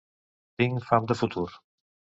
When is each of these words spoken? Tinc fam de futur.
Tinc 0.61 0.89
fam 0.89 1.07
de 1.13 1.21
futur. 1.23 1.49